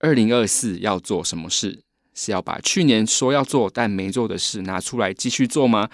[0.00, 1.80] 二零二四要做什么事？
[2.14, 5.88] 是要把去年说要做但没做的事拿出来继续做吗？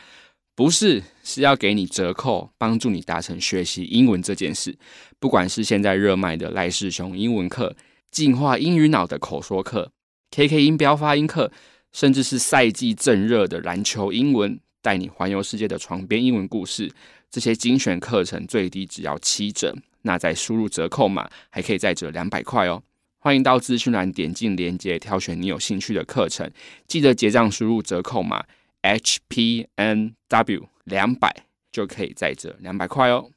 [0.54, 4.76] 不是，是要给你折扣，帮助你达成学习英文这件事。
[5.18, 7.74] 不管是现在热卖的赖世雄英文课、
[8.10, 9.90] 进化英语脑的口说课、
[10.30, 11.50] KK 音标发音课，
[11.92, 16.92] 甚至是赛季正热的篮球英文，带你环游世界的床边英文故事，
[17.30, 19.74] 这些精选课程最低只要七折。
[20.02, 22.82] 那再输入折扣码，还可以再折两百块哦。
[23.26, 26.50] 欢迎到资讯栏点进链接，挑选你有兴趣的课程。
[26.86, 28.44] 记得结账输入折扣码
[28.82, 31.34] HPNW 两百，
[31.72, 33.30] 就可以再折两百块哦。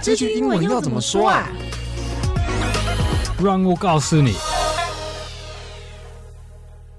[0.00, 1.50] 这句英文要怎么说啊？
[3.42, 4.34] 让我告诉你。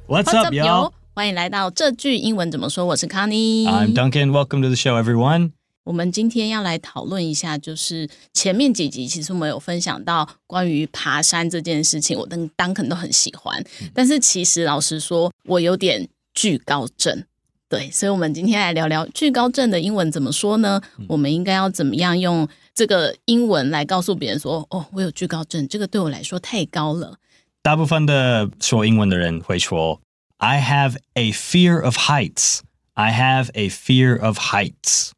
[0.10, 0.92] What's up, yo？
[1.14, 2.84] 欢迎来到这句英文怎么说？
[2.84, 3.70] 我是 Connie。
[3.70, 4.32] I'm Duncan.
[4.32, 5.54] Welcome to the show, everyone.
[5.84, 13.64] 我们今天要来讨论一下，就是前面几集其实我们有分享到关于爬山这件事情，我跟 Duncan 都很喜欢。
[13.94, 17.26] 但是其实老实说，我有点惧高症，
[17.68, 20.82] 对，所以我们今天来聊聊惧高症的英文怎么说呢？
[21.08, 27.18] 我们应该要怎么样用这个英文来告诉别人说，哦，我有惧高症，这个对我来说太高了。
[27.62, 30.00] 大部分的说英文的人会说
[30.38, 32.60] ，I have a fear of heights.
[32.94, 35.12] I have a fear of heights.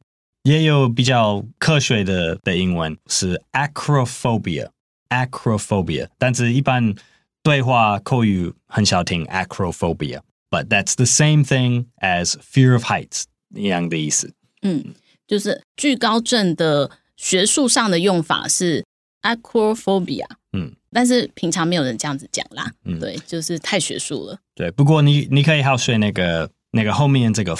[0.45, 6.93] 也有比较科学的的英文是 acrophobia，acrophobia，但是一般
[7.41, 13.23] 对话口语很少听 acrophobia，but that's the same thing as fear of heights
[13.55, 14.35] 一样的意思。
[14.61, 14.93] 嗯，
[15.27, 18.85] 就是惧高症的学术上的用法是
[19.23, 24.37] acrophobia，嗯，但是平常没有人这样子讲啦，嗯，对，就是太学术了。
[24.53, 26.51] 对，不过你你可以好学那个。
[26.71, 27.55] 那个后面这个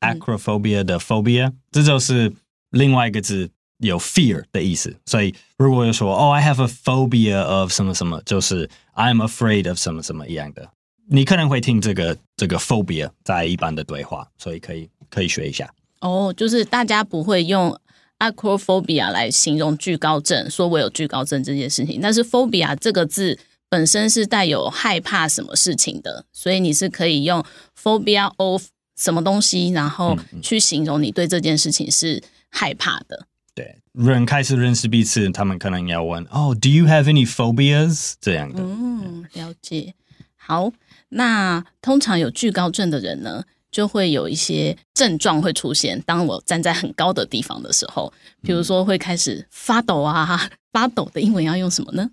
[0.00, 2.32] phobia，acrophobia 的 phobia，这就是
[2.70, 4.96] 另外一个字，有 fear 的意思。
[5.06, 10.70] 所以如果有说哦，I have a phobia of 什么什么，就是 I'm afraid of 什么什么一样的。
[11.08, 15.72] 你可能会听这个这个 phobia 在一般的对话，所以可以可以学一下。
[16.00, 17.78] 哦，就是大家不会用
[18.18, 23.38] acrophobia 来形容惧高症，说我有惧高症这件事情，但是 phobia 这个字。
[23.68, 27.44] 本身是带有害怕什么事情的，所以你是可以用
[27.76, 33.26] phobia of 什么东西，然后去形容你对这件事情是害怕的。
[33.54, 38.62] 对，人开始认识彼此，他们可能要问：“哦，Do you have any phobias？” 这样的。
[38.62, 39.94] 嗯，了解。
[40.36, 40.70] 好，
[41.08, 46.00] 那通常有惧高症的人呢，就会有一些症状会出现。
[46.02, 52.10] 当我站在很高的地方的时候，比如说会开始发抖啊，发抖的英文要用什么呢？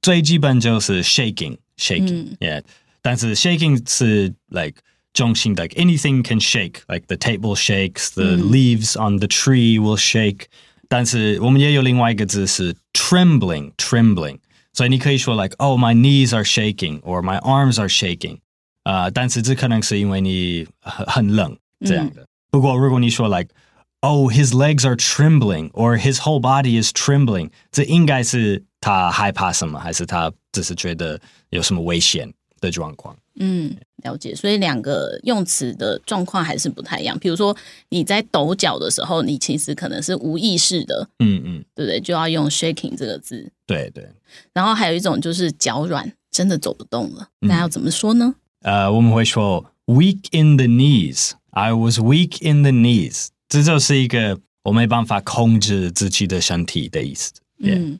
[0.00, 2.64] 最基本就是 shaking，shaking，yeah、嗯。
[3.02, 4.80] 但是 shaking 是 like
[5.15, 10.47] 中性，like anything can shake，like the table shakes，the leaves on the tree will shake、嗯。
[10.87, 14.39] 但是我们也有另外一个字是 trembling，trembling。
[14.73, 18.39] 所以你可以说 like，oh my knees are shaking，or my arms are shaking。
[18.83, 22.21] 啊，但是这可能是因为你很很冷这样的。
[22.21, 28.63] 嗯、不过如果你说 like，oh his legs are trembling，or his whole body is trembling，这应该是。
[28.83, 29.79] 他害怕什么？
[29.79, 31.21] 还是他只是觉得
[31.51, 32.27] 有什么危险
[32.60, 33.16] 的状况？
[33.38, 34.34] 嗯，了解。
[34.34, 37.18] 所以两个用词的状况还是不太一样。
[37.18, 37.54] 比如说
[37.90, 42.00] 你在抖脚的时候，你其实可能是无意识的，嗯嗯，对不对？
[42.00, 43.52] 就要用 shaking 这个字。
[43.66, 44.08] 对对。
[44.52, 47.28] 然后还有一种就是脚软，真的走不动了。
[47.40, 48.34] 那要怎么说呢？
[48.62, 51.32] 呃，我们会说 weak in the knees。
[51.50, 53.28] I was weak in the knees。
[53.48, 57.32] 这就是一个我没办法控制自己的身体的意思。
[57.58, 57.78] Yeah.
[57.78, 57.98] 嗯。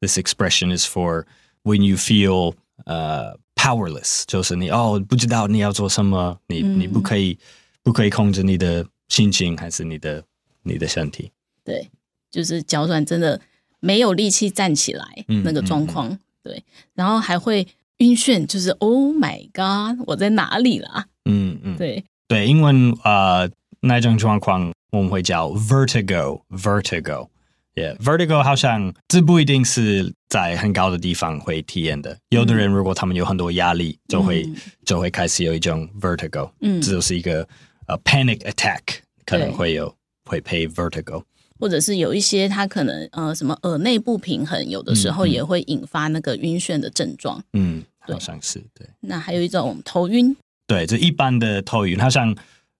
[0.00, 1.24] This expression is for
[1.64, 7.36] when you feel uh powerless，就是你哦不知道你要做什么，你你不可以
[7.82, 10.22] 不可以控制你的心情还是你的
[10.62, 11.32] 你的身体？
[11.64, 11.90] 对，
[12.30, 13.40] 就是脚软，真的
[13.80, 15.04] 没有力气站起来
[15.42, 16.16] 那个状况。
[16.42, 16.62] 对，
[16.94, 17.66] 然后还会
[17.96, 21.06] 晕眩，就是 Oh my God，我在哪里啦？
[21.24, 23.50] 嗯嗯，对对，英文啊、呃、
[23.80, 26.42] 那种状况我们会叫 vertigo，vertigo。
[26.50, 27.28] Vertigo
[27.76, 32.16] Yeah, vertigo 好像这不一定是在很高的地方会体验的。
[32.30, 34.56] 有的人如果他们有很多压力，就会、嗯、
[34.86, 36.50] 就会开始有一种 vertigo。
[36.62, 37.46] 嗯，这就是一个
[37.86, 38.80] 呃、uh, panic attack
[39.26, 41.22] 可能会有会配 vertigo，
[41.60, 47.44] 或者是有一些他可能呃什么耳内不平衡，有的时候也会引发那个晕眩的症状。
[47.52, 48.88] 嗯，好像是对。
[49.00, 50.34] 那还有一种头晕，
[50.66, 52.34] 对，这一般的头晕，好像。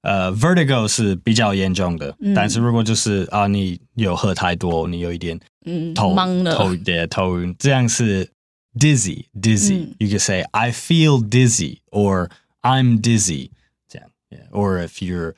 [0.06, 8.30] 呃、uh,，vertigo 是比较严重的，嗯、但是如果就是啊，你有喝太多，你有一点嗯头懵了头对头晕，这样是
[8.78, 9.78] dizzy，dizzy。
[9.78, 12.30] 嗯、you can say I feel dizzy or
[12.62, 13.50] I'm dizzy，
[13.88, 14.08] 这样
[14.52, 15.34] or if you're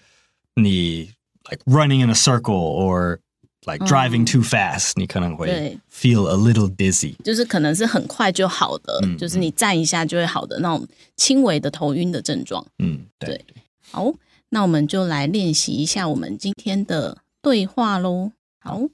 [0.54, 1.12] 你
[1.50, 3.20] like running in a circle or
[3.64, 10.86] like driving too fast，、嗯、你可能会 feel a little dizzy，就是可能是很快就好的，嗯、就是你站一下就会好的那种
[11.16, 12.62] 轻微的头晕的症状。
[12.80, 13.30] 嗯，对。
[13.30, 13.44] 对
[13.90, 14.12] 好，
[14.49, 18.31] 那我们就来练习一下我们今天的对话喽。
[18.59, 18.89] 好，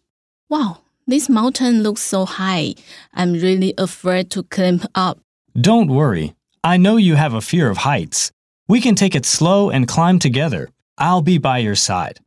[0.48, 0.78] Wow,
[1.08, 2.76] this mountain looks so high.
[3.14, 5.20] I'm really afraid to climb up.
[5.54, 6.34] Don't worry.
[6.62, 8.32] I know you have a fear of heights.
[8.68, 10.70] We can take it slow and climb together.
[10.98, 12.20] I'll be by your side.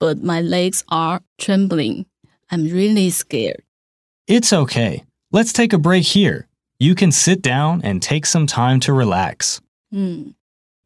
[0.00, 2.06] But my legs are trembling.
[2.50, 3.62] I'm really scared.
[4.26, 5.04] It's okay.
[5.30, 6.46] Let's take a break here.
[6.78, 9.60] You can sit down and take some time to relax.
[9.90, 10.34] 嗯，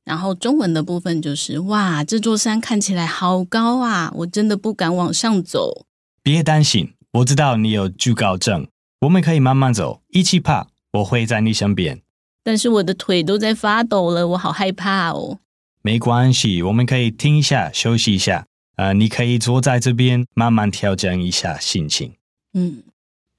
[0.07, 5.85] 然后中文的部分就是哇，这座山看起来好高啊，我真的不敢往上走。
[6.23, 8.65] 别担心，我知道你有惧高症，
[9.01, 12.01] 我们可以慢慢走，一起爬，我会在你身边。
[12.41, 15.39] 但是我的腿都在发抖了，我好害怕哦。
[15.81, 18.45] 没关系，我们可以停一下，休息一下。
[18.77, 22.13] 呃，你可以坐在这边，慢慢调整一下心情。
[22.53, 22.81] 嗯，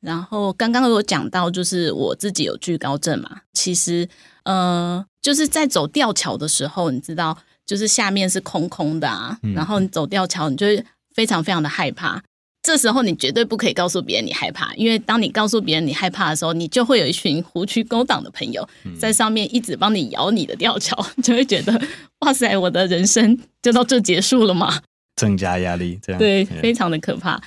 [0.00, 3.40] 然后刚刚有讲到，就是我自己有惧高症嘛。
[3.54, 4.06] 其实，
[4.42, 7.36] 呃，就是在走吊桥的时候，你知道，
[7.66, 10.84] 就是下面是空空的啊，嗯、然后你走吊桥，你就会
[11.14, 12.22] 非常非常的害怕。
[12.60, 18.68] 这时候你绝对不可以告诉别人你害怕，因为当你告诉别人你害怕的时候，你就会有一群狐群狗党的朋友
[18.98, 21.80] 在上面一直帮你摇你的吊桥，就会觉得
[22.20, 24.82] 哇塞，我的人生就到这结束了吗？
[25.16, 27.40] 增加压力，这样对，非常的可怕。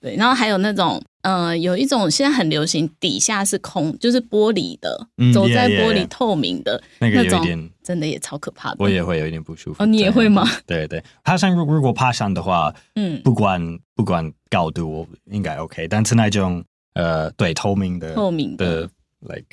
[0.00, 8.76] 对，然后还有那种，呃，有一种现在很流行，底下是空，就是玻璃的，走在玻璃透明的那种，真的也超可怕的。
[8.78, 9.82] 我也会有一点不舒服。
[9.82, 10.42] 哦，你也会吗？
[10.66, 15.86] 对对，爬山如如果爬山的话，嗯，不管不管高度，我应该 OK。
[15.86, 16.64] 但是那种
[16.94, 18.88] 呃，对，透明的，透明的
[19.20, 19.44] ，like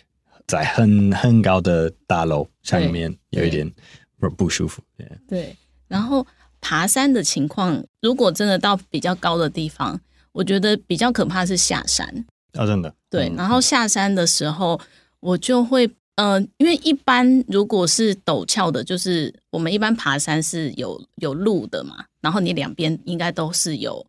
[0.48, 3.70] 在很很高的大楼上面有一点
[4.18, 4.82] 不不舒服。
[5.28, 5.54] 对，
[5.90, 6.26] 然后
[6.62, 10.00] 爬山的情况，如果真的到比较高的地方。
[10.38, 12.08] 我觉得比较可怕是下山
[12.54, 13.28] 啊，真的对。
[13.36, 14.80] 然后下山的时候，
[15.20, 24.06] 我就会呃，因为一般如果是陡峭的，就是我们一般爬山是有有路的嘛，然后你两边应该都是有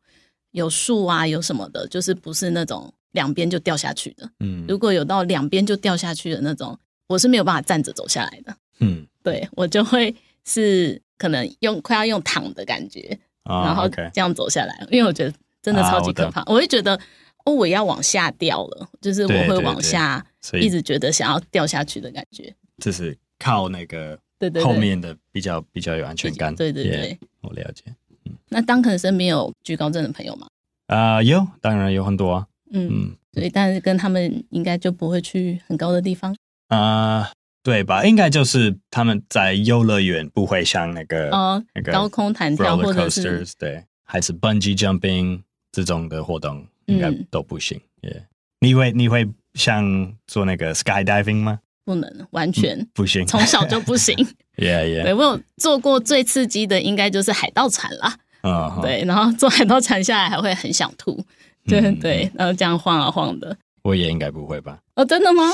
[0.51, 4.31] 有树啊，有什么的，就是不是那种两边就掉下去的。
[4.41, 8.55] 嗯，如果有到两边就掉下去的那种，我是没有办法站着走下来的。
[8.81, 10.15] 嗯， 对，我就会
[10.45, 15.33] 是可能用快要用躺的感觉，哦，然后这样走下来，因为我觉得。
[15.69, 16.99] 真的超级可怕，啊、我，我会觉得
[17.45, 20.25] 哦，我要往下掉了，就是我会往下，
[20.55, 22.55] 一直觉得想要掉下去的感觉。
[22.79, 26.55] 就是靠那个对对后面的比较比较有安全感。
[26.57, 27.83] 对对对，我了解。
[28.25, 30.47] 嗯，那当可能身边有居高症的朋友吗？
[30.87, 32.47] 啊、呃，有，当然有很多啊。
[32.71, 36.35] 嗯嗯，所以但是跟他们应该就不会去很高的地方
[36.69, 37.29] 啊、呃，
[37.63, 38.07] 对吧？
[38.07, 45.43] 应该就是他们在游乐园不会像那个哦，那个高空弹跳或者是对，还是 bungee jumping。
[45.73, 47.81] 这种的活动应该都不行。
[48.03, 48.23] 嗯 yeah.
[48.61, 51.61] 你会你会像做那个 skydiving 吗？
[51.85, 54.15] 不能，完全、嗯、不行，从小就不行。
[54.59, 55.03] yeah, yeah.
[55.05, 58.17] 对，我有做过最刺激的，应该就是海盗船啦。
[58.43, 58.83] Uh huh.
[58.83, 61.25] 对，然后做海盗船下来还会很想吐，
[61.67, 63.57] 对、嗯、对，然后这样晃啊晃的。
[63.83, 64.79] 我也应该不会吧？
[64.97, 65.45] 哦，真的吗？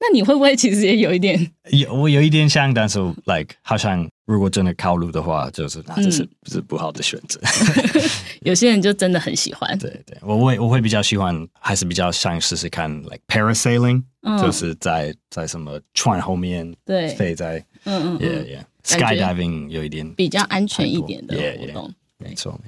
[0.00, 1.50] 那你会不会其实也有一点？
[1.70, 7.40] 有，我有一点像，但是 like 好像如果真的靠路的话，就是那这是不是不好的选择？
[8.42, 9.66] 有些人就真的很喜欢。
[9.80, 22.60] 对对，我会我会比较喜欢，还是比较想试试看，like parasailing，、嗯、就是在在什么船后面对飞在，嗯嗯，yeah yeah，skydiving 有一点比较安全一点的活动，没错。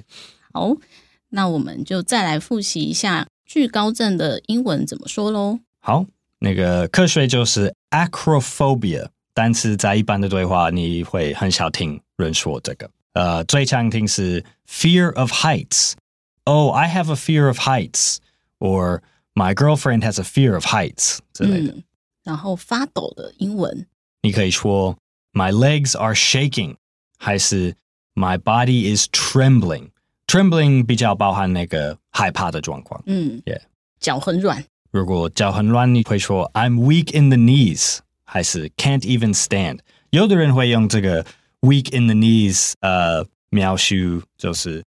[0.51, 0.75] 好，
[1.29, 5.59] 那我们就再来复习一下惧高症的英文怎么说喽。
[5.79, 6.07] 好。
[6.43, 12.90] 那个瞌睡就是 acrophobia，但是在一般的对话，你会很少听人说这个。
[13.12, 18.18] 呃，最常听是 fear of heights。Oh, I have a fear of heights.
[18.58, 19.02] Or
[19.34, 21.72] my girlfriend has a fear of heights 之类的。
[21.72, 21.82] 嗯，
[22.24, 23.86] 然后发抖的英文，
[24.22, 24.96] 你可以说
[25.32, 26.76] my legs are shaking，
[27.18, 27.74] 还是
[28.14, 33.02] my body is trembling。trembling 比较包含那个害怕的状况。
[33.06, 33.60] 嗯，Yeah，
[34.00, 34.64] 脚很软。
[34.90, 37.98] 如果脚很软，你会说 I'm weak in the knees，
[38.33, 39.79] 还是 can't even stand？
[40.11, 41.21] 有的人会用这个
[41.59, 44.81] weak in the knees，呃，描述就是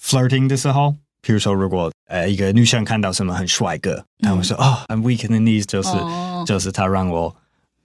[0.00, 7.36] flirting 的时候，比如说如果呃一个女生看到什么很帅哥，她会说哦、嗯 oh, I'm weak in the knees，就是、哦、就是他让我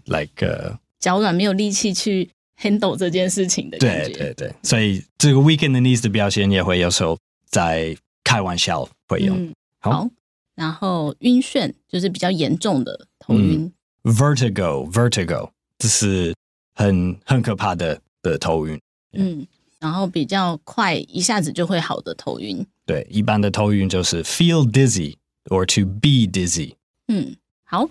[0.06, 2.30] like、uh, 脚软没有力气去
[2.62, 4.14] handle 这件事情的感觉。
[4.14, 7.18] 对对对，所以这个 weak in the knees 的表现也会有时候
[7.50, 9.54] 在开玩笑会用。
[9.80, 10.08] 好
[10.56, 13.70] 然后晕眩就是比较严重的头晕。
[14.04, 16.36] 嗯、vertigo，vertigo，这是
[16.74, 18.80] 很很可怕的的头晕。
[19.14, 19.46] 嗯，
[19.80, 22.66] 然后比较快一下子就会好的头晕。
[22.86, 25.16] 对，一般的头晕就是 feel dizzy
[25.46, 26.76] or to be dizzy。
[27.08, 27.90] 嗯，好，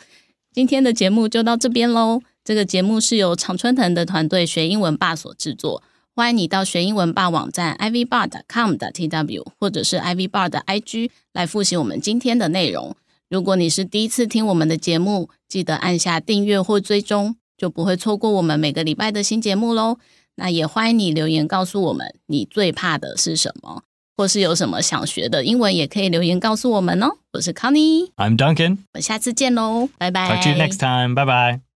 [0.53, 2.23] 今天的节目就到这边喽。
[2.43, 5.83] 这个节目是由常春藤的团队学英文吧所制作。
[6.17, 12.97] 欢迎你到学英文吧网站 ivbar.com 的 tw 或者是 ivbar 的 IG 来复习我们今天的内容。
[13.31, 19.99] 如果你是第一次听我们的节目，记得按下订阅或追踪，就不会错过我们每个礼拜的新节目喽。
[20.35, 23.85] 那也欢迎你留言告诉我们你最怕的是什么，
[24.17, 27.19] 或是有什么想学的英文，也可以留言告诉我们哦。
[27.33, 30.29] 我是 Connie，I'm Duncan，我们下次见喽，拜拜。
[30.29, 31.70] Talk to you next time，拜拜。